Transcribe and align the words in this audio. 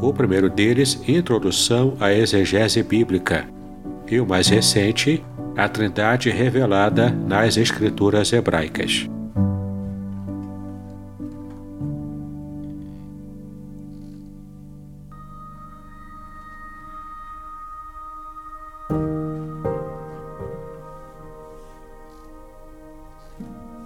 o 0.00 0.12
primeiro 0.12 0.50
deles, 0.50 1.00
Introdução 1.08 1.96
à 1.98 2.12
Exegese 2.12 2.82
Bíblica, 2.82 3.46
e 4.08 4.20
o 4.20 4.26
mais 4.26 4.48
recente, 4.48 5.24
A 5.56 5.68
Trindade 5.68 6.30
Revelada 6.30 7.10
nas 7.10 7.56
Escrituras 7.56 8.32
Hebraicas. 8.32 9.08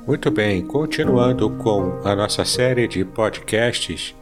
Muito 0.06 0.28
bem, 0.28 0.66
continuando 0.66 1.48
com 1.50 2.00
a 2.04 2.16
nossa 2.16 2.44
série 2.44 2.88
de 2.88 3.04
podcasts 3.04 4.12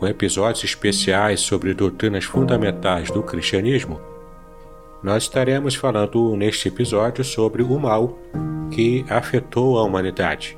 com 0.00 0.06
episódios 0.06 0.64
especiais 0.64 1.40
sobre 1.40 1.74
doutrinas 1.74 2.24
fundamentais 2.24 3.10
do 3.10 3.22
cristianismo, 3.22 4.00
nós 5.02 5.24
estaremos 5.24 5.74
falando 5.74 6.34
neste 6.36 6.68
episódio 6.68 7.22
sobre 7.22 7.62
o 7.62 7.78
mal 7.78 8.18
que 8.70 9.04
afetou 9.10 9.78
a 9.78 9.84
humanidade. 9.84 10.56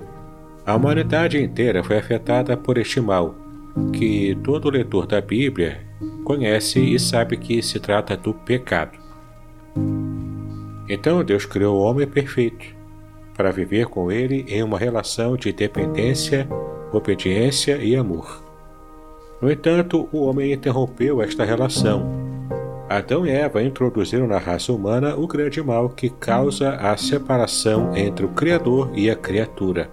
A 0.65 0.77
humanidade 0.77 1.43
inteira 1.43 1.83
foi 1.83 1.98
afetada 1.98 2.57
por 2.57 2.79
este 2.79 3.01
mal, 3.01 3.35
que 3.93 4.39
todo 4.45 4.70
leitor 4.70 5.07
da 5.07 5.20
Bíblia 5.20 5.81
conhece 6.25 6.79
e 6.79 6.98
sabe 7.01 7.37
que 7.37 7.61
se 7.63 7.81
trata 7.81 8.17
do 8.17 8.33
pecado. 8.33 8.97
Então 10.89 11.25
Deus 11.25 11.45
criou 11.45 11.79
o 11.79 11.83
homem 11.83 12.07
perfeito 12.07 12.65
para 13.37 13.51
viver 13.51 13.87
com 13.87 14.13
ele 14.13 14.45
em 14.47 14.63
uma 14.63 14.79
relação 14.79 15.37
de 15.37 15.53
dependência, 15.53 16.47
obediência 16.93 17.77
e 17.79 17.97
amor. 17.97 18.42
No 19.43 19.51
entanto, 19.51 20.09
o 20.12 20.23
homem 20.23 20.53
interrompeu 20.53 21.21
esta 21.21 21.45
relação. 21.45 22.09
Adão 22.89 23.27
e 23.27 23.31
Eva 23.31 23.61
introduziram 23.61 24.29
na 24.29 24.39
raça 24.39 24.73
humana 24.73 25.17
o 25.17 25.27
grande 25.27 25.61
mal 25.61 25.89
que 25.89 26.09
causa 26.09 26.75
a 26.77 26.97
separação 26.97 27.97
entre 27.97 28.25
o 28.25 28.29
Criador 28.29 28.92
e 28.95 29.11
a 29.11 29.17
criatura. 29.17 29.91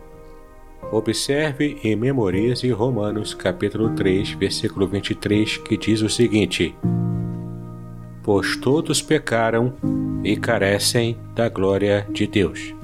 Observe 0.91 1.79
e 1.83 1.95
memorize 1.95 2.69
Romanos 2.69 3.33
capítulo 3.33 3.89
3, 3.95 4.33
versículo 4.33 4.87
23, 4.87 5.57
que 5.57 5.77
diz 5.77 6.03
o 6.03 6.09
seguinte: 6.09 6.75
Pois 8.21 8.55
todos 8.55 9.01
pecaram 9.01 9.73
e 10.23 10.37
carecem 10.37 11.17
da 11.33 11.49
glória 11.49 12.05
de 12.11 12.27
Deus. 12.27 12.75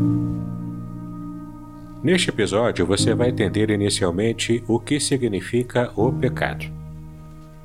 Neste 2.05 2.29
episódio, 2.29 2.85
você 2.85 3.15
vai 3.15 3.29
entender 3.29 3.71
inicialmente 3.71 4.63
o 4.67 4.79
que 4.79 4.99
significa 4.99 5.91
o 5.95 6.13
pecado. 6.13 6.63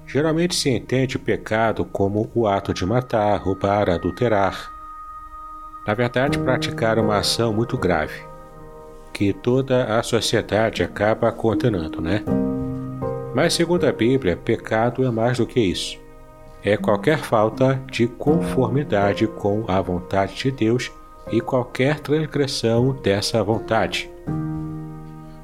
Geralmente 0.06 0.54
se 0.54 0.70
entende 0.70 1.18
pecado 1.18 1.84
como 1.84 2.30
o 2.34 2.46
ato 2.46 2.72
de 2.72 2.86
matar, 2.86 3.36
roubar, 3.36 3.90
adulterar. 3.90 4.72
Na 5.86 5.92
verdade, 5.92 6.38
praticar 6.38 6.98
uma 6.98 7.18
ação 7.18 7.52
muito 7.52 7.76
grave, 7.76 8.18
que 9.12 9.34
toda 9.34 9.98
a 9.98 10.02
sociedade 10.02 10.82
acaba 10.82 11.30
condenando, 11.30 12.00
né? 12.00 12.24
Mas, 13.34 13.52
segundo 13.52 13.84
a 13.84 13.92
Bíblia, 13.92 14.38
pecado 14.38 15.04
é 15.04 15.10
mais 15.10 15.36
do 15.36 15.46
que 15.46 15.60
isso. 15.60 15.98
É 16.64 16.78
qualquer 16.78 17.18
falta 17.18 17.78
de 17.92 18.06
conformidade 18.06 19.26
com 19.26 19.66
a 19.68 19.82
vontade 19.82 20.34
de 20.36 20.50
Deus 20.50 20.90
e 21.30 21.42
qualquer 21.42 22.00
transgressão 22.00 22.98
dessa 23.02 23.44
vontade. 23.44 24.10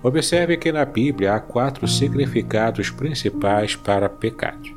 Observe 0.02 0.56
que 0.56 0.70
na 0.70 0.84
Bíblia 0.84 1.34
há 1.34 1.40
quatro 1.40 1.88
significados 1.88 2.90
principais 2.90 3.74
para 3.74 4.08
pecado. 4.08 4.70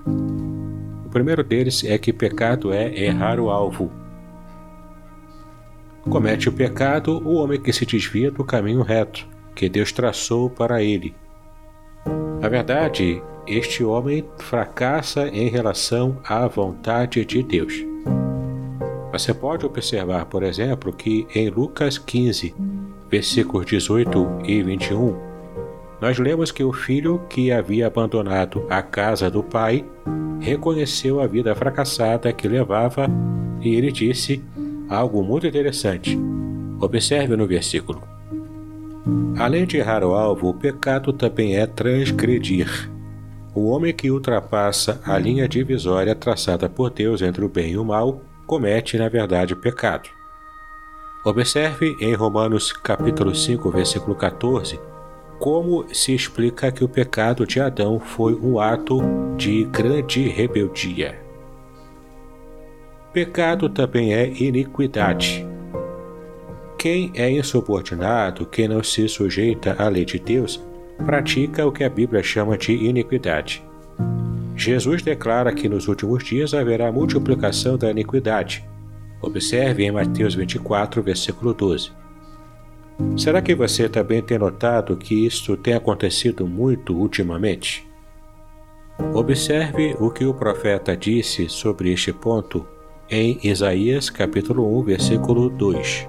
O 1.06 1.10
primeiro 1.10 1.44
deles 1.44 1.84
é 1.84 1.98
que 1.98 2.12
pecado 2.12 2.74
é 2.74 2.94
errar 3.00 3.40
o 3.40 3.50
alvo. 3.50 3.92
Comete 6.10 6.50
o 6.50 6.52
pecado 6.52 7.22
o 7.28 7.36
homem 7.36 7.60
que 7.60 7.72
se 7.72 7.86
desvia 7.86 8.32
do 8.32 8.44
caminho 8.44 8.82
reto 8.82 9.28
que 9.54 9.68
Deus 9.68 9.92
traçou 9.92 10.50
para 10.50 10.82
ele. 10.82 11.14
Na 12.40 12.48
verdade, 12.48 13.22
este 13.46 13.84
homem 13.84 14.26
fracassa 14.38 15.28
em 15.28 15.50
relação 15.50 16.18
à 16.24 16.48
vontade 16.48 17.26
de 17.26 17.44
Deus. 17.44 17.74
Você 19.12 19.34
pode 19.34 19.66
observar, 19.66 20.26
por 20.26 20.44
exemplo, 20.44 20.94
que 20.94 21.28
em 21.36 21.50
Lucas 21.50 21.98
15, 21.98 22.56
versículos 23.10 23.66
18 23.66 24.42
e 24.46 24.62
21, 24.62 25.16
nós 26.00 26.18
lemos 26.18 26.52
que 26.52 26.64
o 26.64 26.72
filho 26.72 27.22
que 27.30 27.52
havia 27.52 27.88
abandonado 27.88 28.66
a 28.70 28.82
casa 28.82 29.30
do 29.30 29.44
pai 29.44 29.86
reconheceu 30.40 31.20
a 31.20 31.28
vida 31.28 31.54
fracassada 31.56 32.32
que 32.32 32.48
levava 32.48 33.08
e 33.62 33.76
ele 33.76 33.92
disse 33.92 34.42
algo 34.88 35.22
muito 35.22 35.46
interessante. 35.46 36.18
Observe 36.80 37.36
no 37.36 37.46
versículo. 37.46 38.02
Além 39.38 39.66
de 39.66 39.78
errar 39.78 40.04
o 40.04 40.14
alvo, 40.14 40.50
o 40.50 40.54
pecado 40.54 41.12
também 41.12 41.58
é 41.58 41.66
transgredir. 41.66 42.90
O 43.54 43.68
homem 43.70 43.94
que 43.94 44.12
ultrapassa 44.12 45.02
a 45.04 45.18
linha 45.18 45.48
divisória 45.48 46.16
traçada 46.16 46.70
por 46.70 46.90
Deus 46.90 47.22
entre 47.22 47.44
o 47.44 47.50
bem 47.50 47.72
e 47.72 47.78
o 47.78 47.84
mal 47.84 48.22
comete, 48.46 48.98
na 48.98 49.10
verdade, 49.10 49.56
pecado. 49.56 50.10
Observe 51.22 51.98
em 52.00 52.14
Romanos 52.14 52.72
capítulo 52.72 53.36
5, 53.36 53.70
versículo 53.72 54.16
14, 54.16 54.80
como 55.38 55.86
se 55.94 56.16
explica 56.16 56.72
que 56.72 56.82
o 56.82 56.88
pecado 56.88 57.46
de 57.46 57.60
Adão 57.60 58.00
foi 58.00 58.34
um 58.36 58.58
ato 58.58 59.02
de 59.36 59.66
grande 59.66 60.30
rebeldia. 60.30 61.20
Pecado 63.12 63.68
também 63.68 64.14
é 64.14 64.30
iniquidade. 64.30 65.46
Quem 66.78 67.12
é 67.14 67.30
insubordinado, 67.30 68.46
quem 68.46 68.70
não 68.70 68.82
se 68.82 69.10
sujeita 69.10 69.76
à 69.78 69.90
lei 69.90 70.06
de 70.06 70.20
Deus, 70.20 70.64
pratica 71.06 71.68
o 71.68 71.72
que 71.72 71.84
a 71.84 71.90
Bíblia 71.90 72.24
chama 72.24 72.58
de 72.58 72.72
iniquidade. 72.72 73.62
Jesus 74.56 75.02
declara 75.02 75.52
que 75.52 75.68
nos 75.68 75.90
últimos 75.90 76.24
dias 76.24 76.54
haverá 76.54 76.90
multiplicação 76.94 77.78
da 77.78 77.92
iniquidade, 77.92 78.64
Observe 79.22 79.84
em 79.84 79.92
Mateus 79.92 80.34
24, 80.36 81.04
versículo 81.04 81.54
12. 81.54 81.92
Será 83.18 83.42
que 83.42 83.56
você 83.56 83.88
também 83.88 84.22
tem 84.22 84.38
notado 84.38 84.96
que 84.98 85.26
isto 85.26 85.56
tem 85.58 85.74
acontecido 85.74 86.48
muito 86.48 86.96
ultimamente? 86.96 87.88
Observe 89.14 89.96
o 90.00 90.10
que 90.12 90.26
o 90.26 90.34
profeta 90.34 90.96
disse 90.96 91.48
sobre 91.50 91.92
este 91.92 92.12
ponto 92.12 92.66
em 93.10 93.40
Isaías 93.44 94.10
capítulo 94.10 94.80
1, 94.80 94.84
versículo 94.84 95.50
2. 95.50 96.08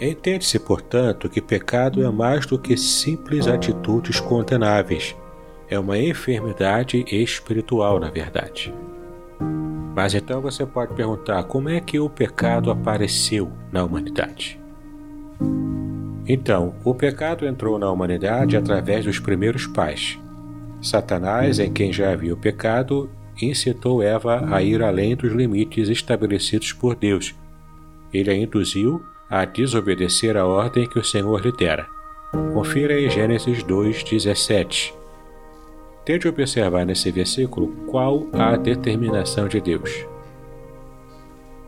Entende-se, 0.00 0.58
portanto, 0.58 1.28
que 1.28 1.42
pecado 1.42 2.02
é 2.02 2.10
mais 2.10 2.46
do 2.46 2.58
que 2.58 2.76
simples 2.76 3.46
atitudes 3.46 4.18
condenáveis. 4.18 5.14
É 5.68 5.78
uma 5.78 5.98
enfermidade 5.98 7.04
espiritual, 7.10 8.00
na 8.00 8.10
verdade. 8.10 8.72
Mas 10.02 10.14
então 10.14 10.40
você 10.40 10.64
pode 10.64 10.94
perguntar 10.94 11.42
como 11.42 11.68
é 11.68 11.78
que 11.78 12.00
o 12.00 12.08
pecado 12.08 12.70
apareceu 12.70 13.52
na 13.70 13.84
humanidade? 13.84 14.58
Então, 16.26 16.74
o 16.82 16.94
pecado 16.94 17.46
entrou 17.46 17.78
na 17.78 17.90
humanidade 17.90 18.56
através 18.56 19.04
dos 19.04 19.18
primeiros 19.18 19.66
pais. 19.66 20.18
Satanás, 20.80 21.58
em 21.58 21.70
quem 21.70 21.92
já 21.92 22.12
havia 22.12 22.32
o 22.32 22.36
pecado, 22.38 23.10
incitou 23.42 24.02
Eva 24.02 24.48
a 24.50 24.62
ir 24.62 24.82
além 24.82 25.14
dos 25.14 25.34
limites 25.34 25.90
estabelecidos 25.90 26.72
por 26.72 26.96
Deus. 26.96 27.34
ele 28.10 28.30
a 28.30 28.34
induziu 28.34 29.04
a 29.28 29.44
desobedecer 29.44 30.34
a 30.34 30.46
ordem 30.46 30.88
que 30.88 30.98
o 30.98 31.04
Senhor 31.04 31.44
lhe 31.44 31.52
dera. 31.52 31.86
Confira 32.54 32.98
em 32.98 33.10
Gênesis 33.10 33.62
2:17. 33.62 34.98
Tente 36.04 36.26
observar 36.26 36.84
nesse 36.86 37.10
versículo 37.10 37.68
qual 37.86 38.26
a 38.32 38.56
determinação 38.56 39.48
de 39.48 39.60
Deus. 39.60 40.06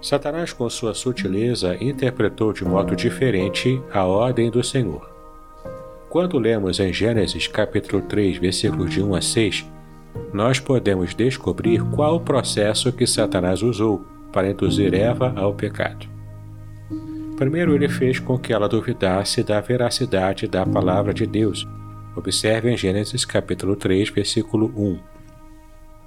Satanás, 0.01 0.53
com 0.53 0.69
sua 0.69 0.95
sutileza, 0.95 1.77
interpretou 1.81 2.53
de 2.53 2.65
modo 2.65 2.97
diferente 2.97 3.81
a 3.93 4.05
ordem 4.05 4.51
do 4.51 4.63
Senhor. 4.63 5.09
Quando 6.09 6.39
lemos 6.39 6.81
em 6.81 6.93
Gênesis 6.93 7.47
capítulo 7.47 8.03
3, 8.03 8.39
versículos 8.39 8.91
de 8.91 9.03
1 9.03 9.15
a 9.15 9.21
6, 9.23 9.67
nós 10.33 10.59
podemos 10.59 11.15
descobrir 11.15 11.83
qual 11.85 12.17
o 12.17 12.21
processo 12.21 12.93
que 12.93 13.07
Satanás 13.07 13.63
usou 13.63 14.05
para 14.33 14.51
induzir 14.51 14.93
Eva 14.95 15.33
ao 15.37 15.55
pecado. 15.55 16.07
Primeiro, 17.37 17.75
ele 17.75 17.89
fez 17.89 18.19
com 18.19 18.39
que 18.39 18.53
ela 18.53 18.69
duvidasse 18.69 19.43
da 19.43 19.61
veracidade 19.61 20.47
da 20.47 20.67
palavra 20.67 21.15
de 21.15 21.27
Deus. 21.27 21.67
Observe 22.17 22.71
em 22.71 22.77
Gênesis 22.77 23.25
capítulo 23.25 23.77
3, 23.77 24.11
versículo 24.11 24.73
1. 24.77 24.99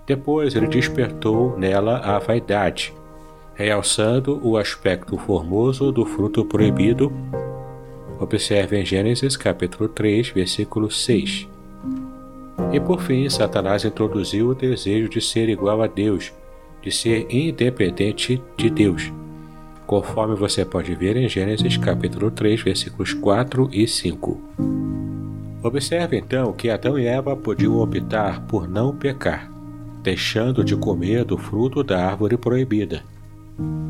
Depois, 0.05 0.55
ele 0.55 0.67
despertou 0.67 1.57
nela 1.57 1.97
a 1.97 2.19
vaidade, 2.19 2.93
realçando 3.55 4.39
o 4.43 4.57
aspecto 4.57 5.17
formoso 5.17 5.91
do 5.91 6.05
fruto 6.05 6.45
proibido 6.45 7.11
Observe 8.19 8.79
em 8.79 8.85
Gênesis 8.85 9.35
capítulo 9.35 9.89
3, 9.89 10.29
versículo 10.29 10.89
6. 10.89 11.47
E 12.71 12.79
por 12.79 13.01
fim, 13.01 13.29
Satanás 13.29 13.83
introduziu 13.83 14.49
o 14.49 14.55
desejo 14.55 15.09
de 15.09 15.19
ser 15.19 15.49
igual 15.49 15.81
a 15.81 15.87
Deus, 15.87 16.31
de 16.81 16.91
ser 16.91 17.27
independente 17.29 18.41
de 18.55 18.69
Deus, 18.69 19.11
conforme 19.85 20.33
você 20.33 20.63
pode 20.63 20.95
ver 20.95 21.17
em 21.17 21.27
Gênesis 21.27 21.75
capítulo 21.75 22.31
3, 22.31 22.61
versículos 22.61 23.13
4 23.13 23.69
e 23.73 23.85
5. 23.85 24.84
Observe 25.65 26.15
então 26.15 26.53
que 26.53 26.69
Adão 26.69 26.99
e 26.99 27.07
Eva 27.07 27.35
podiam 27.35 27.79
optar 27.79 28.39
por 28.45 28.67
não 28.67 28.95
pecar, 28.95 29.51
deixando 30.03 30.63
de 30.63 30.75
comer 30.75 31.25
do 31.25 31.39
fruto 31.39 31.83
da 31.83 32.05
árvore 32.05 32.37
proibida. 32.37 33.03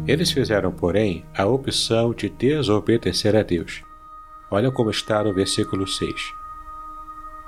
Eles 0.07 0.31
fizeram, 0.31 0.71
porém, 0.71 1.25
a 1.37 1.45
opção 1.45 2.13
de 2.13 2.29
desobedecer 2.29 3.35
a 3.35 3.43
Deus. 3.43 3.83
Olha 4.49 4.71
como 4.71 4.89
está 4.89 5.21
no 5.21 5.33
versículo 5.33 5.85
6. 5.85 6.13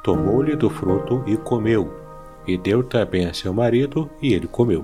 Tomou-lhe 0.04 0.58
do 0.58 0.70
fruto 0.70 1.24
e 1.26 1.38
comeu, 1.38 1.90
e 2.46 2.58
deu 2.58 2.84
também 2.84 3.28
a 3.28 3.34
seu 3.34 3.54
marido, 3.54 4.10
e 4.22 4.34
ele 4.34 4.48
comeu. 4.48 4.84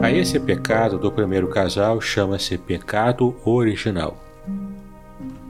A 0.00 0.10
esse 0.10 0.40
pecado 0.40 0.96
do 0.96 1.12
primeiro 1.12 1.48
casal 1.48 2.00
chama-se 2.00 2.56
pecado 2.56 3.36
original. 3.44 4.16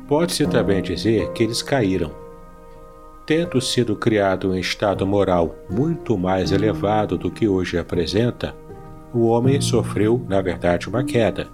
Pode-se 0.09 0.45
também 0.49 0.83
dizer 0.83 1.31
que 1.31 1.45
eles 1.45 1.63
caíram. 1.63 2.27
Tendo 3.29 3.61
sido 3.61 3.95
criado 3.95 4.55
em 4.55 4.59
estado 4.59 5.07
moral 5.07 5.55
muito 5.69 6.17
mais 6.17 6.51
elevado 6.51 7.19
do 7.19 7.31
que 7.31 7.47
hoje 7.47 7.77
apresenta, 7.77 8.57
o 9.13 9.27
homem 9.27 9.61
sofreu, 9.61 10.25
na 10.27 10.41
verdade, 10.41 10.89
uma 10.89 11.05
queda. 11.05 11.47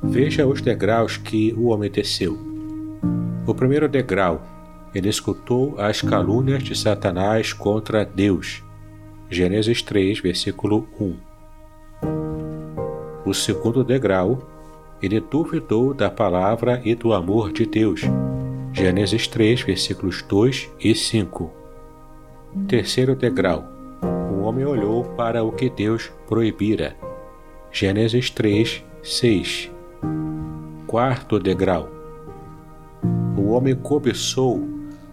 Veja 0.00 0.46
os 0.46 0.60
degraus 0.60 1.16
que 1.16 1.52
o 1.54 1.70
homem 1.70 1.90
desceu. 1.90 2.38
O 3.44 3.52
primeiro 3.52 3.88
degrau, 3.88 4.40
ele 4.94 5.08
escutou 5.08 5.74
as 5.76 6.00
calúnias 6.00 6.62
de 6.62 6.78
Satanás 6.78 7.52
contra 7.52 8.04
Deus. 8.04 8.62
Gênesis 9.28 9.82
3, 9.82 10.20
versículo 10.20 10.88
1. 11.00 11.16
O 13.24 13.34
segundo 13.34 13.82
degrau, 13.82 14.48
ele 15.02 15.18
duvidou 15.18 15.92
da 15.92 16.08
palavra 16.08 16.80
e 16.84 16.94
do 16.94 17.12
amor 17.12 17.52
de 17.52 17.66
Deus. 17.66 18.02
Gênesis 18.78 19.26
3, 19.26 19.62
versículos 19.62 20.20
2 20.20 20.68
e 20.78 20.94
5. 20.94 21.50
Terceiro 22.68 23.16
degrau, 23.16 23.64
o 24.30 24.42
homem 24.42 24.66
olhou 24.66 25.02
para 25.02 25.42
o 25.42 25.50
que 25.50 25.70
Deus 25.70 26.12
proibira. 26.28 26.94
Gênesis 27.72 28.28
3, 28.28 28.84
6. 29.02 29.70
Quarto 30.86 31.40
degrau, 31.40 31.88
o 33.34 33.52
homem 33.52 33.74
cobiçou 33.74 34.68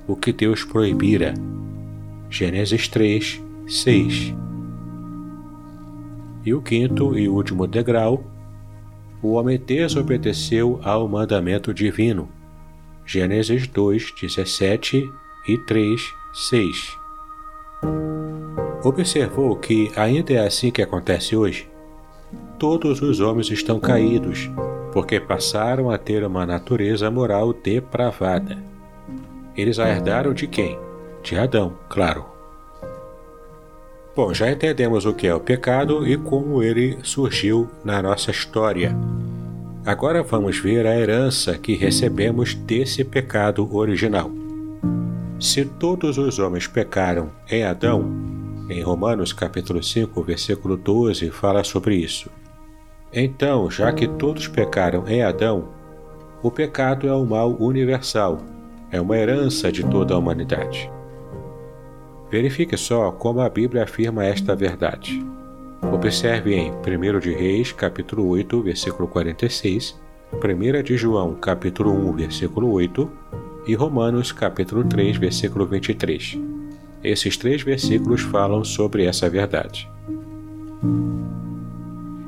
o 0.06 0.14
que 0.14 0.34
Deus 0.34 0.66
proibira. 0.66 1.34
Gênesis 2.30 2.90
3, 2.90 3.42
6. 3.66 4.36
E 6.44 6.54
o 6.54 6.62
quinto 6.62 7.18
e 7.18 7.30
último 7.30 7.66
degrau, 7.66 8.26
o 9.22 9.36
homem 9.36 9.58
desobedeceu 9.58 10.82
ao 10.84 11.08
mandamento 11.08 11.74
divino. 11.74 12.28
Gênesis 13.06 13.68
2, 13.68 14.14
17 14.20 15.12
e 15.48 15.58
3, 15.58 16.02
6. 16.34 16.98
Observou 18.84 19.56
que 19.56 19.92
ainda 19.96 20.34
é 20.34 20.46
assim 20.46 20.72
que 20.72 20.82
acontece 20.82 21.36
hoje? 21.36 21.70
Todos 22.58 23.02
os 23.02 23.20
homens 23.20 23.50
estão 23.50 23.80
caídos, 23.80 24.50
porque 24.92 25.20
passaram 25.20 25.90
a 25.90 25.98
ter 25.98 26.24
uma 26.24 26.46
natureza 26.46 27.10
moral 27.12 27.54
depravada. 27.54 28.58
Eles 29.56 29.80
a 29.80 29.90
herdaram 29.90 30.34
de 30.34 30.48
quem? 30.48 30.80
De 31.22 31.38
Adão, 31.38 31.74
claro. 31.90 32.26
Bom, 34.16 34.34
já 34.34 34.52
entendemos 34.52 35.06
o 35.06 35.14
que 35.14 35.28
é 35.28 35.34
o 35.34 35.40
pecado 35.40 36.08
e 36.08 36.18
como 36.18 36.62
ele 36.62 37.00
surgiu 37.04 37.70
na 37.84 38.02
nossa 38.02 38.32
história. 38.32 38.96
Agora 39.86 40.24
vamos 40.24 40.58
ver 40.60 40.88
a 40.88 40.98
herança 40.98 41.58
que 41.58 41.76
recebemos 41.76 42.56
desse 42.56 43.04
pecado 43.04 43.76
original. 43.76 44.32
Se 45.38 45.66
todos 45.66 46.18
os 46.18 46.40
homens 46.40 46.68
pecaram 46.68 47.30
em 47.52 47.66
Adão, 47.66 48.10
em 48.70 48.82
Romanos 48.82 49.34
capítulo 49.34 49.84
5, 49.84 50.24
versículo 50.24 50.78
12 50.78 51.30
fala 51.32 51.66
sobre 51.66 51.98
isso. 51.98 52.30
Então, 53.12 53.70
já 53.70 53.92
que 53.92 54.08
todos 54.08 54.48
pecaram 54.48 55.06
em 55.06 55.22
Adão, 55.22 55.68
o 56.42 56.50
pecado 56.50 57.06
é 57.06 57.14
um 57.14 57.26
mal 57.26 57.52
universal, 57.60 58.40
é 58.90 59.02
uma 59.02 59.18
herança 59.18 59.70
de 59.70 59.84
toda 59.84 60.14
a 60.14 60.18
humanidade. 60.18 60.90
Verifique 62.32 62.78
só 62.78 63.12
como 63.12 63.42
a 63.42 63.50
Bíblia 63.50 63.84
afirma 63.84 64.24
esta 64.24 64.56
verdade. 64.56 65.33
Observe 65.92 66.54
em 66.54 66.72
1 66.72 67.20
de 67.20 67.34
Reis, 67.34 67.72
capítulo 67.72 68.28
8, 68.28 68.62
versículo 68.62 69.08
46, 69.08 70.00
1 70.34 70.84
de 70.84 70.98
João, 70.98 71.36
capítulo 71.36 71.92
1, 71.92 72.14
versículo 72.14 72.72
8 72.72 73.10
e 73.68 73.76
Romanos, 73.76 74.32
capítulo 74.32 74.84
3, 74.84 75.18
versículo 75.18 75.66
23. 75.66 76.40
Esses 77.04 77.38
três 77.38 77.62
versículos 77.62 78.22
falam 78.22 78.64
sobre 78.64 79.06
essa 79.06 79.30
verdade. 79.30 79.90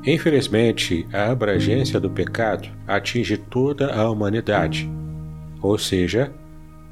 Infelizmente, 0.06 1.08
a 1.12 1.32
abrangência 1.32 2.00
do 2.00 2.10
pecado 2.10 2.70
atinge 2.88 3.38
toda 3.38 3.94
a 3.94 4.10
humanidade, 4.10 4.90
ou 5.62 5.78
seja, 5.78 6.32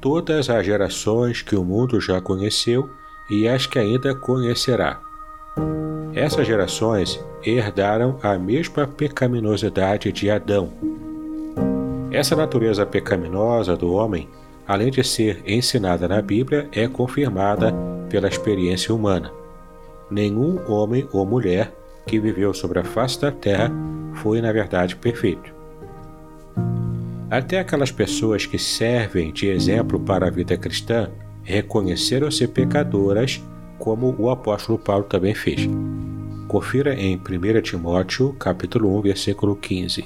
todas 0.00 0.50
as 0.50 0.66
gerações 0.66 1.40
que 1.40 1.54
o 1.54 1.64
mundo 1.64 2.00
já 2.00 2.20
conheceu 2.20 2.90
e 3.30 3.46
as 3.46 3.66
que 3.66 3.78
ainda 3.78 4.14
conhecerá. 4.14 5.00
Essas 6.14 6.46
gerações 6.46 7.20
herdaram 7.44 8.18
a 8.22 8.38
mesma 8.38 8.86
pecaminosidade 8.86 10.12
de 10.12 10.30
Adão. 10.30 10.70
Essa 12.12 12.36
natureza 12.36 12.86
pecaminosa 12.86 13.76
do 13.76 13.92
homem, 13.92 14.28
além 14.64 14.92
de 14.92 15.02
ser 15.02 15.42
ensinada 15.44 16.06
na 16.06 16.22
Bíblia, 16.22 16.68
é 16.70 16.86
confirmada 16.86 17.74
pela 18.08 18.28
experiência 18.28 18.94
humana. 18.94 19.32
Nenhum 20.08 20.60
homem 20.70 21.08
ou 21.12 21.26
mulher 21.26 21.74
que 22.06 22.20
viveu 22.20 22.54
sobre 22.54 22.78
a 22.78 22.84
face 22.84 23.20
da 23.20 23.32
terra 23.32 23.72
foi, 24.14 24.40
na 24.40 24.52
verdade, 24.52 24.94
perfeito. 24.94 25.52
Até 27.28 27.58
aquelas 27.58 27.90
pessoas 27.90 28.46
que 28.46 28.58
servem 28.58 29.32
de 29.32 29.48
exemplo 29.48 29.98
para 29.98 30.28
a 30.28 30.30
vida 30.30 30.56
cristã 30.56 31.10
reconheceram-se 31.42 32.46
pecadoras, 32.46 33.42
como 33.80 34.14
o 34.16 34.30
apóstolo 34.30 34.78
Paulo 34.78 35.04
também 35.04 35.34
fez. 35.34 35.68
Confira 36.48 36.94
em 36.94 37.16
1 37.16 37.62
Timóteo, 37.62 38.32
capítulo 38.34 38.96
1, 38.98 39.02
versículo 39.02 39.56
15. 39.56 40.04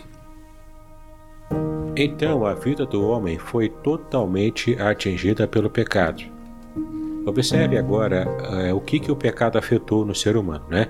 Então 1.96 2.46
a 2.46 2.54
vida 2.54 2.86
do 2.86 3.06
homem 3.08 3.38
foi 3.38 3.68
totalmente 3.68 4.80
atingida 4.80 5.48
pelo 5.48 5.68
pecado. 5.68 6.22
Observe 7.26 7.76
agora 7.76 8.26
uh, 8.26 8.74
o 8.74 8.80
que, 8.80 9.00
que 9.00 9.10
o 9.10 9.16
pecado 9.16 9.58
afetou 9.58 10.04
no 10.04 10.14
ser 10.14 10.36
humano, 10.36 10.64
né? 10.68 10.88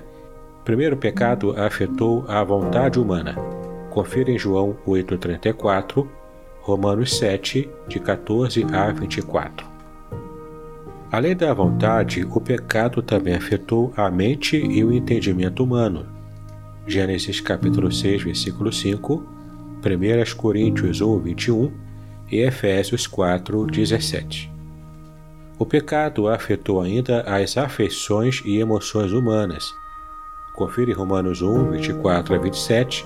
primeiro 0.63 0.95
pecado 0.95 1.59
afetou 1.59 2.23
a 2.27 2.43
vontade 2.43 2.99
humana. 2.99 3.35
Confira 3.89 4.29
em 4.29 4.37
João 4.37 4.77
8,34, 4.87 6.07
Romanos 6.61 7.17
7, 7.17 7.67
de 7.87 7.99
14 7.99 8.63
a 8.71 8.91
24. 8.91 9.68
Além 11.11 11.35
da 11.35 11.51
vontade, 11.53 12.23
o 12.29 12.39
pecado 12.39 13.01
também 13.01 13.33
afetou 13.33 13.91
a 13.97 14.11
mente 14.11 14.57
e 14.57 14.83
o 14.83 14.93
entendimento 14.93 15.63
humano. 15.63 16.05
Gênesis 16.85 17.41
capítulo 17.41 17.91
6, 17.91 18.23
versículo 18.23 18.71
5, 18.71 19.15
1 19.83 20.35
Coríntios 20.37 21.01
1, 21.01 21.19
21 21.19 21.71
e 22.31 22.41
Efésios 22.41 23.07
4, 23.07 23.65
17. 23.65 24.51
O 25.57 25.65
pecado 25.65 26.27
afetou 26.27 26.79
ainda 26.79 27.21
as 27.21 27.57
afeições 27.57 28.43
e 28.45 28.59
emoções 28.59 29.11
humanas. 29.11 29.73
Confira 30.53 30.95
Romanos 30.95 31.41
1, 31.41 31.71
24 31.71 32.35
a 32.35 32.37
27, 32.37 33.05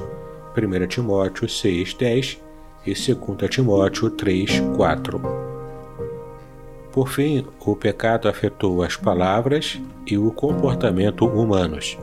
1 0.58 0.88
Timóteo 0.88 1.48
6, 1.48 1.94
10 1.94 2.42
e 2.86 2.94
2 2.94 3.50
Timóteo 3.50 4.10
3, 4.10 4.60
4. 4.76 5.43
Por 6.94 7.10
fim, 7.10 7.44
o 7.66 7.76
pecado 7.76 8.30
afetou 8.30 8.84
as 8.84 8.96
palavras 8.96 9.82
e 10.06 10.16
o 10.16 10.30
comportamento 10.30 11.26
humanos. 11.26 11.98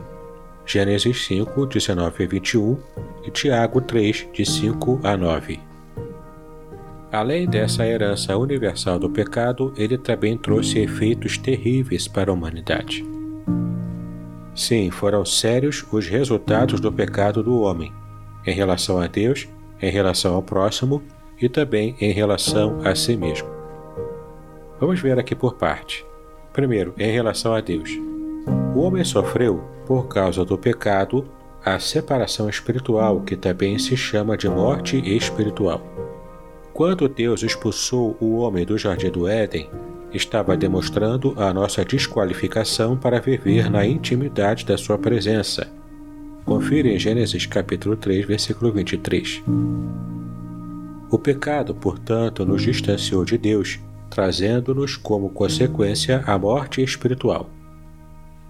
Gênesis 0.65 1.25
5, 1.27 1.65
19 1.65 2.23
a 2.25 2.27
21 2.27 2.77
e 3.25 3.31
Tiago 3.31 3.79
3, 3.79 4.27
de 4.33 4.45
5 4.45 4.99
a 5.01 5.15
9. 5.15 5.61
Além 7.09 7.47
dessa 7.47 7.87
herança 7.87 8.35
universal 8.35 8.99
do 8.99 9.09
pecado, 9.09 9.73
ele 9.77 9.97
também 9.97 10.37
trouxe 10.37 10.79
efeitos 10.79 11.37
terríveis 11.37 12.09
para 12.09 12.29
a 12.29 12.33
humanidade. 12.33 13.05
Sim, 14.53 14.91
foram 14.91 15.23
sérios 15.23 15.85
os 15.89 16.05
resultados 16.05 16.81
do 16.81 16.91
pecado 16.91 17.41
do 17.41 17.61
homem, 17.61 17.93
em 18.45 18.53
relação 18.53 18.99
a 18.99 19.07
Deus, 19.07 19.47
em 19.81 19.89
relação 19.89 20.35
ao 20.35 20.43
próximo 20.43 21.01
e 21.41 21.47
também 21.47 21.95
em 22.01 22.11
relação 22.11 22.79
a 22.83 22.93
si 22.93 23.15
mesmo. 23.15 23.60
Vamos 24.81 24.99
ver 24.99 25.19
aqui 25.19 25.35
por 25.35 25.53
parte. 25.53 26.03
Primeiro, 26.51 26.95
em 26.97 27.11
relação 27.11 27.53
a 27.53 27.61
Deus. 27.61 27.91
O 28.75 28.79
homem 28.79 29.03
sofreu, 29.03 29.63
por 29.85 30.07
causa 30.07 30.43
do 30.43 30.57
pecado, 30.57 31.23
a 31.63 31.77
separação 31.77 32.49
espiritual, 32.49 33.21
que 33.21 33.35
também 33.35 33.77
se 33.77 33.95
chama 33.95 34.35
de 34.35 34.49
morte 34.49 34.97
espiritual. 35.15 35.83
Quando 36.73 37.07
Deus 37.07 37.43
expulsou 37.43 38.17
o 38.19 38.37
homem 38.37 38.65
do 38.65 38.75
jardim 38.75 39.11
do 39.11 39.27
Éden, 39.27 39.69
estava 40.11 40.57
demonstrando 40.57 41.35
a 41.37 41.53
nossa 41.53 41.85
desqualificação 41.85 42.97
para 42.97 43.19
viver 43.19 43.69
na 43.69 43.85
intimidade 43.85 44.65
da 44.65 44.79
sua 44.79 44.97
presença. 44.97 45.71
Confira 46.43 46.87
em 46.87 46.97
Gênesis 46.97 47.45
capítulo 47.45 47.95
3, 47.95 48.25
versículo 48.25 48.71
23. 48.71 49.43
O 51.07 51.19
pecado, 51.19 51.75
portanto, 51.75 52.43
nos 52.43 52.63
distanciou 52.63 53.23
de 53.23 53.37
Deus, 53.37 53.79
trazendo-nos 54.11 54.97
como 54.97 55.29
consequência 55.29 56.21
a 56.27 56.37
morte 56.37 56.83
espiritual. 56.83 57.49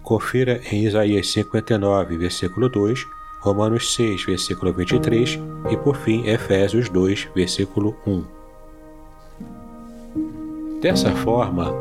Confira 0.04 0.60
em 0.72 0.84
Isaías 0.84 1.32
59, 1.32 2.18
versículo 2.18 2.68
2, 2.68 3.06
Romanos 3.40 3.94
6, 3.94 4.26
versículo 4.26 4.74
23 4.74 5.40
e 5.70 5.78
por 5.78 5.96
fim 5.96 6.28
Efésios 6.28 6.90
2, 6.90 7.30
versículo 7.36 7.96
1. 8.06 8.24
Dessa 10.82 11.12
forma, 11.12 11.72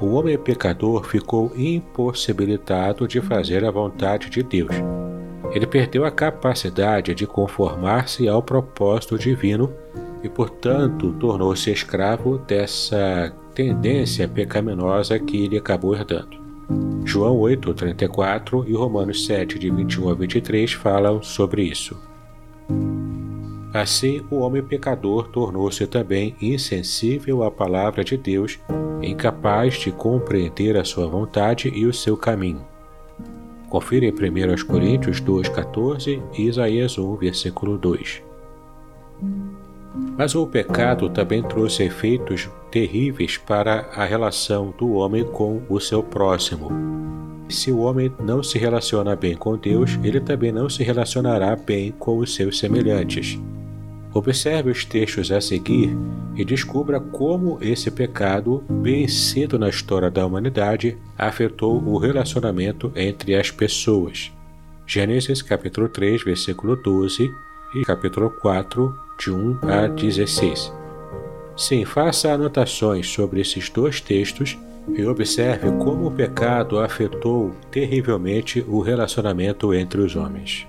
o 0.00 0.12
homem 0.12 0.38
pecador 0.38 1.04
ficou 1.04 1.50
impossibilitado 1.56 3.08
de 3.08 3.22
fazer 3.22 3.64
a 3.64 3.70
vontade 3.70 4.28
de 4.28 4.42
Deus. 4.42 4.74
Ele 5.52 5.66
perdeu 5.66 6.04
a 6.04 6.10
capacidade 6.10 7.14
de 7.14 7.26
conformar-se 7.26 8.28
ao 8.28 8.42
propósito 8.42 9.18
divino 9.18 9.72
e, 10.22 10.28
portanto, 10.28 11.12
tornou-se 11.18 11.70
escravo 11.70 12.38
dessa 12.38 13.32
tendência 13.54 14.28
pecaminosa 14.28 15.18
que 15.18 15.44
ele 15.44 15.56
acabou 15.58 15.94
herdando. 15.94 16.38
João 17.04 17.36
8, 17.38 17.74
34 17.74 18.64
e 18.68 18.74
Romanos 18.74 19.26
7, 19.26 19.58
de 19.58 19.70
21 19.70 20.10
a 20.10 20.14
23 20.14 20.72
falam 20.72 21.22
sobre 21.22 21.64
isso. 21.64 21.96
Assim, 23.72 24.20
o 24.30 24.36
homem 24.36 24.62
pecador 24.62 25.28
tornou-se 25.28 25.86
também 25.86 26.34
insensível 26.40 27.42
à 27.42 27.50
palavra 27.50 28.02
de 28.02 28.16
Deus, 28.16 28.58
incapaz 29.00 29.74
de 29.74 29.92
compreender 29.92 30.76
a 30.76 30.84
sua 30.84 31.06
vontade 31.06 31.68
e 31.68 31.86
o 31.86 31.92
seu 31.92 32.16
caminho. 32.16 32.64
Confira 33.68 34.04
em 34.04 34.10
1 34.10 34.66
Coríntios 34.66 35.20
2,14 35.20 36.20
e 36.36 36.42
Isaías 36.42 36.98
1, 36.98 37.16
versículo 37.16 37.78
2. 37.78 38.22
Mas 39.94 40.34
o 40.34 40.46
pecado 40.46 41.08
também 41.08 41.42
trouxe 41.42 41.84
efeitos 41.84 42.48
terríveis 42.70 43.36
para 43.36 43.88
a 43.94 44.04
relação 44.04 44.72
do 44.78 44.92
homem 44.92 45.24
com 45.24 45.62
o 45.68 45.80
seu 45.80 46.02
próximo. 46.02 46.70
Se 47.48 47.72
o 47.72 47.78
homem 47.78 48.12
não 48.20 48.42
se 48.42 48.58
relaciona 48.58 49.16
bem 49.16 49.34
com 49.34 49.56
Deus, 49.56 49.98
ele 50.04 50.20
também 50.20 50.52
não 50.52 50.68
se 50.68 50.84
relacionará 50.84 51.56
bem 51.56 51.90
com 51.98 52.18
os 52.18 52.34
seus 52.34 52.58
semelhantes. 52.58 53.38
Observe 54.12 54.70
os 54.70 54.84
textos 54.84 55.30
a 55.30 55.40
seguir 55.40 55.96
e 56.36 56.44
descubra 56.44 57.00
como 57.00 57.58
esse 57.60 57.90
pecado, 57.90 58.62
bem 58.68 59.06
cedo 59.06 59.58
na 59.58 59.68
história 59.68 60.10
da 60.10 60.24
humanidade, 60.24 60.96
afetou 61.16 61.80
o 61.82 61.98
relacionamento 61.98 62.92
entre 62.94 63.34
as 63.34 63.50
pessoas. 63.50 64.32
Gênesis 64.86 65.42
capítulo 65.42 65.88
3, 65.88 66.24
versículo 66.24 66.76
12 66.76 67.30
e 67.76 67.84
capítulo 67.84 68.30
4, 68.30 68.92
de 69.20 69.30
1 69.30 69.58
a 69.62 69.86
16. 69.86 70.72
Sim, 71.54 71.84
faça 71.84 72.32
anotações 72.32 73.06
sobre 73.06 73.42
esses 73.42 73.68
dois 73.68 74.00
textos 74.00 74.58
e 74.96 75.04
observe 75.04 75.70
como 75.72 76.06
o 76.06 76.10
pecado 76.10 76.78
afetou 76.78 77.52
terrivelmente 77.70 78.64
o 78.66 78.80
relacionamento 78.80 79.74
entre 79.74 80.00
os 80.00 80.16
homens. 80.16 80.66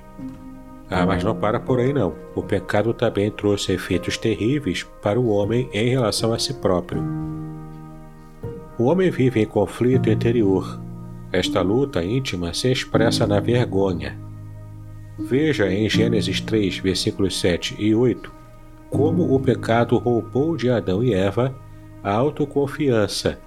Ah, 0.89 1.05
mas 1.05 1.23
não 1.23 1.33
para 1.33 1.61
por 1.61 1.79
aí 1.79 1.93
não. 1.93 2.13
O 2.35 2.43
pecado 2.43 2.93
também 2.93 3.31
trouxe 3.31 3.71
efeitos 3.71 4.17
terríveis 4.17 4.83
para 5.01 5.17
o 5.17 5.29
homem 5.29 5.69
em 5.71 5.87
relação 5.87 6.33
a 6.33 6.39
si 6.39 6.53
próprio. 6.55 7.01
O 8.77 8.83
homem 8.83 9.09
vive 9.09 9.39
em 9.39 9.45
conflito 9.45 10.09
interior. 10.09 10.77
Esta 11.31 11.61
luta 11.61 12.03
íntima 12.03 12.53
se 12.53 12.69
expressa 12.69 13.25
na 13.25 13.39
vergonha. 13.39 14.19
Veja 15.17 15.71
em 15.71 15.89
Gênesis 15.89 16.41
3, 16.41 16.79
versículos 16.79 17.39
7 17.39 17.77
e 17.79 17.95
8, 17.95 18.40
como 18.91 19.33
o 19.33 19.39
pecado 19.39 19.97
roubou 19.97 20.55
de 20.57 20.69
Adão 20.69 21.01
e 21.01 21.13
Eva 21.13 21.55
a 22.03 22.11
autoconfiança 22.11 23.39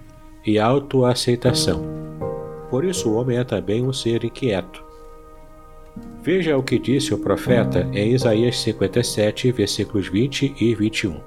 e 0.44 0.58
autoaceitação. 0.58 1.84
Por 2.70 2.84
isso 2.84 3.10
o 3.10 3.14
homem 3.14 3.36
é 3.36 3.44
também 3.44 3.86
um 3.86 3.92
ser 3.92 4.24
inquieto. 4.24 4.82
Veja 6.22 6.56
o 6.56 6.62
que 6.62 6.78
disse 6.78 7.12
o 7.12 7.18
profeta 7.18 7.88
em 7.92 8.12
Isaías 8.12 8.58
57, 8.58 9.52
versículos 9.52 10.08
20 10.08 10.56
e 10.58 10.74
21. 10.74 11.20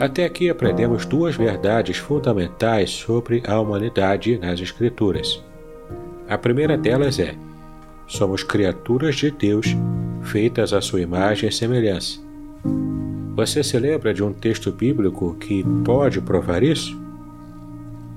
Até 0.00 0.24
aqui 0.24 0.48
aprendemos 0.48 1.04
duas 1.04 1.34
verdades 1.34 1.98
fundamentais 1.98 2.90
sobre 2.90 3.42
a 3.46 3.60
humanidade 3.60 4.38
nas 4.38 4.60
Escrituras. 4.60 5.42
A 6.28 6.38
primeira 6.38 6.78
delas 6.78 7.18
é: 7.18 7.34
somos 8.06 8.42
criaturas 8.42 9.16
de 9.16 9.30
Deus, 9.30 9.76
feitas 10.22 10.72
à 10.72 10.80
sua 10.80 11.02
imagem 11.02 11.48
e 11.48 11.52
semelhança. 11.52 12.31
Você 13.34 13.62
se 13.62 13.78
lembra 13.78 14.12
de 14.12 14.22
um 14.22 14.32
texto 14.32 14.70
bíblico 14.70 15.34
que 15.34 15.64
pode 15.84 16.20
provar 16.20 16.62
isso? 16.62 17.00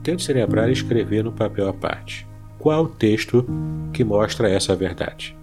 Tente 0.04 0.24
se 0.24 0.34
lembrar 0.34 0.70
e 0.70 0.74
escrever 0.74 1.24
no 1.24 1.32
papel 1.32 1.68
à 1.70 1.74
parte. 1.74 2.28
Qual 2.60 2.88
texto 2.88 3.46
que 3.94 4.04
mostra 4.04 4.50
essa 4.50 4.75
verdade? 4.75 5.36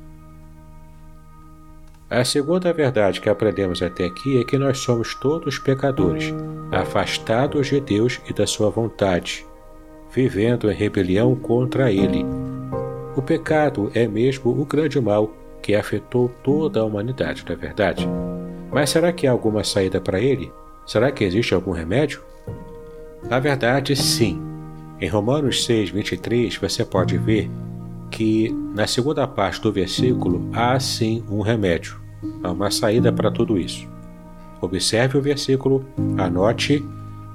A 2.11 2.25
segunda 2.25 2.71
verdade 2.75 3.23
que 3.23 3.31
aprendemos 3.31 3.83
até 3.83 4.05
aqui 4.05 4.39
é 4.39 4.45
que 4.45 4.59
nós 4.59 4.79
somos 4.79 5.15
todos 5.15 5.59
pecadores, 5.59 6.33
afastados 6.71 7.69
de 7.69 7.81
Deus 7.81 8.21
e 8.29 8.35
da 8.35 8.47
Sua 8.47 8.69
vontade, 8.69 9.47
vivendo 10.13 10.71
em 10.71 10.75
rebelião 10.75 11.35
contra 11.35 11.91
Ele. 11.91 12.27
O 13.17 13.23
pecado 13.23 13.91
é 13.95 14.07
mesmo 14.07 14.51
o 14.51 14.67
grande 14.67 15.01
mal 15.01 15.33
que 15.63 15.75
afetou 15.75 16.29
toda 16.45 16.81
a 16.81 16.85
humanidade, 16.85 17.45
não 17.47 17.55
é 17.55 17.57
verdade? 17.57 18.07
Mas 18.73 18.91
será 18.91 19.13
que 19.13 19.27
há 19.27 19.31
alguma 19.31 19.63
saída 19.63 20.01
para 20.01 20.19
ele? 20.19 20.53
Será 20.87 21.13
que 21.13 21.23
existe 21.23 21.55
algum 21.55 21.73
remédio? 21.73 22.23
Na 23.29 23.39
verdade, 23.39 23.95
sim. 23.95 24.41
Em 25.01 25.09
Romanos 25.09 25.65
6, 25.65 25.91
23, 25.91 26.57
você 26.57 26.85
pode 26.85 27.19
ver 27.19 27.51
que 28.11 28.51
na 28.75 28.87
segunda 28.87 29.27
parte 29.27 29.61
do 29.61 29.73
versículo 29.73 30.49
há 30.53 30.79
sim 30.79 31.25
um 31.29 31.41
remédio, 31.41 32.01
há 32.43 32.51
uma 32.51 32.71
saída 32.71 33.13
para 33.13 33.31
tudo 33.31 33.59
isso. 33.59 33.89
Observe 34.61 35.19
o 35.19 35.23
versículo, 35.23 35.85
anote, 36.17 36.85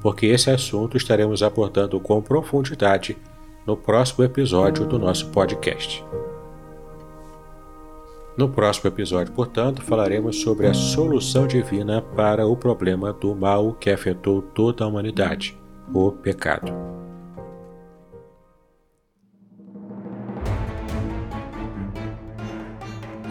porque 0.01 0.27
esse 0.27 0.49
assunto 0.49 0.95
estaremos 0.95 1.43
abordando 1.43 1.99
com 1.99 2.21
profundidade 2.21 3.17
no 3.65 3.75
próximo 3.75 4.23
episódio 4.23 4.85
do 4.85 4.97
nosso 4.97 5.27
podcast. 5.27 6.03
No 8.37 8.47
próximo 8.47 8.87
episódio, 8.87 9.33
portanto, 9.33 9.81
falaremos 9.81 10.41
sobre 10.41 10.67
a 10.67 10.73
solução 10.73 11.47
divina 11.47 12.03
para 12.03 12.45
o 12.45 12.55
problema 12.55 13.11
do 13.11 13.35
mal 13.35 13.73
que 13.73 13.89
afetou 13.89 14.43
toda 14.43 14.83
a 14.83 14.87
humanidade, 14.87 15.57
o 15.91 16.11
pecado. 16.11 16.71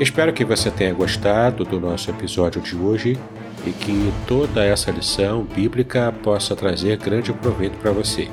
Espero 0.00 0.32
que 0.32 0.44
você 0.44 0.72
tenha 0.72 0.92
gostado 0.92 1.64
do 1.64 1.78
nosso 1.78 2.10
episódio 2.10 2.60
de 2.60 2.75
hoje 2.75 3.16
e 3.64 3.70
que 3.70 4.12
toda 4.26 4.64
essa 4.64 4.90
lição 4.90 5.44
bíblica 5.44 6.10
possa 6.10 6.56
trazer 6.56 6.96
grande 6.98 7.32
proveito 7.32 7.78
para 7.78 7.92
você. 7.92 8.28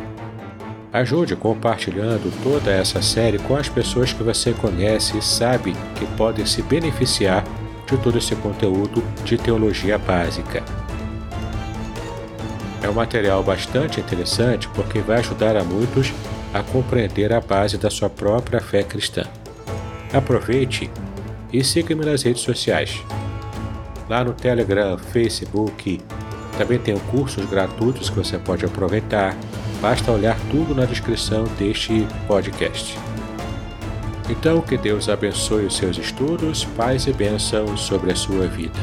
Ajude 0.94 1.36
compartilhando 1.36 2.32
toda 2.44 2.70
essa 2.70 3.02
série 3.02 3.40
com 3.40 3.56
as 3.56 3.68
pessoas 3.68 4.14
que 4.14 4.22
você 4.22 4.54
conhece 4.54 5.18
e 5.18 5.24
sabe 5.24 5.74
que 5.96 6.06
podem 6.16 6.46
se 6.46 6.62
beneficiar 6.62 7.44
de 7.90 7.98
todo 7.98 8.20
esse 8.20 8.36
conteúdo 8.36 9.04
de 9.26 9.36
teologia 9.36 9.98
básica. 9.98 10.64
É 12.84 12.88
um 12.88 12.94
material 12.94 13.42
bastante 13.42 14.00
interessante 14.00 14.70
porque 14.70 15.00
vai 15.00 15.18
ajudar 15.18 15.58
a 15.58 15.64
muitos 15.64 16.14
a 16.54 16.62
compreender 16.62 17.34
a 17.34 17.42
base 17.42 17.76
da 17.76 17.90
sua 17.90 18.10
própria 18.10 18.62
fé 18.62 18.84
cristã. 18.84 19.24
Aproveite 20.14 20.92
e 21.52 21.64
siga-me 21.64 22.06
nas 22.06 22.22
redes 22.22 22.44
sociais. 22.44 23.02
Lá 24.08 24.24
no 24.24 24.34
Telegram, 24.34 24.96
Facebook, 24.98 26.00
também 26.56 26.78
tenho 26.78 27.00
cursos 27.00 27.44
gratuitos 27.50 28.12
que 28.12 28.16
você 28.16 28.38
pode 28.38 28.64
aproveitar. 28.64 29.36
Basta 29.84 30.14
olhar 30.14 30.40
tudo 30.50 30.74
na 30.74 30.86
descrição 30.86 31.44
deste 31.60 32.08
podcast. 32.26 32.98
Então, 34.30 34.62
que 34.62 34.78
Deus 34.78 35.10
abençoe 35.10 35.66
os 35.66 35.76
seus 35.76 35.98
estudos, 35.98 36.64
paz 36.64 37.06
e 37.06 37.12
bênçãos 37.12 37.82
sobre 37.82 38.14
a 38.14 38.16
sua 38.16 38.48
vida. 38.48 38.80